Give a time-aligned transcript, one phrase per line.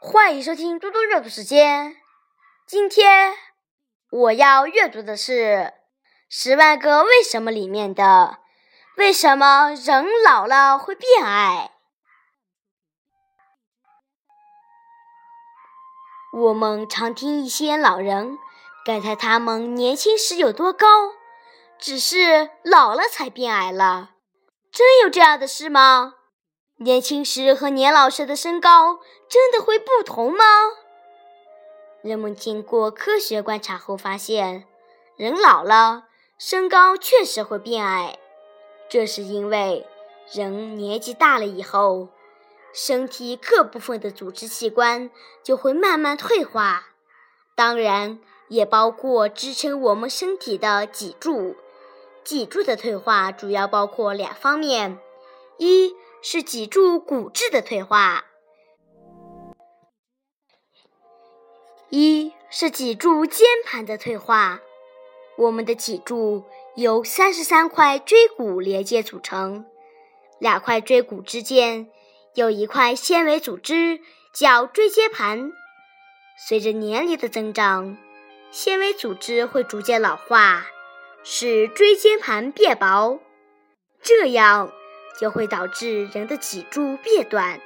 [0.00, 1.96] 欢迎收听嘟嘟阅读时间。
[2.64, 3.34] 今天
[4.10, 5.32] 我要阅读的是
[6.28, 8.38] 《十万个为什么》里面的
[8.96, 11.72] “为什么人老了会变矮”。
[16.32, 18.38] 我们常听一些老人
[18.84, 20.86] 感叹他们年轻时有多高，
[21.76, 24.10] 只是老了才变矮了。
[24.70, 26.14] 真有这样的事吗？
[26.80, 30.44] 年轻时和年老时的身高真的会不同吗？
[32.02, 34.64] 人们经过科学观察后发现，
[35.16, 36.04] 人老了
[36.38, 38.16] 身高确实会变矮。
[38.88, 39.88] 这是因为
[40.30, 42.10] 人年纪大了以后，
[42.72, 45.10] 身体各部分的组织器官
[45.42, 46.90] 就会慢慢退化，
[47.56, 51.56] 当然也包括支撑我们身体的脊柱。
[52.22, 55.00] 脊柱的退化主要包括两方面：
[55.56, 55.96] 一。
[56.30, 58.26] 是脊柱骨质的退化，
[61.88, 64.60] 一是脊柱间盘的退化。
[65.38, 66.44] 我们的脊柱
[66.76, 69.64] 由三十三块椎骨连接组成，
[70.38, 71.88] 两块椎骨之间
[72.34, 73.98] 有一块纤维组织
[74.34, 75.50] 叫椎间盘。
[76.46, 77.96] 随着年龄的增长，
[78.50, 80.66] 纤维组织会逐渐老化，
[81.24, 83.18] 使椎间盘变薄，
[84.02, 84.70] 这样。
[85.18, 87.60] 就会导致人的脊柱变短，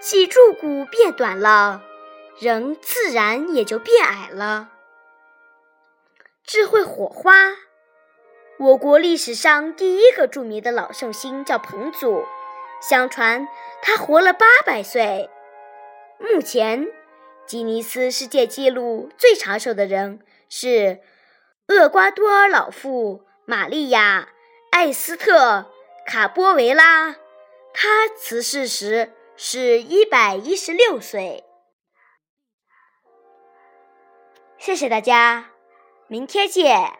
[0.00, 1.82] 脊柱骨变短了，
[2.38, 4.70] 人自然也就变矮了。
[6.44, 7.32] 智慧火花，
[8.58, 12.24] 我国历史上第一个著名的老寿星叫彭祖，
[12.80, 13.46] 相传
[13.82, 15.28] 他活了八百岁。
[16.18, 16.88] 目前，
[17.46, 21.00] 吉尼斯世界纪录最长寿的人是
[21.68, 24.28] 厄瓜多尔老妇玛利亚·
[24.70, 25.66] 艾斯特。
[26.06, 27.16] 卡波维拉，
[27.74, 31.44] 他辞世时是一百一十六岁。
[34.56, 35.50] 谢谢大家，
[36.06, 36.98] 明天见。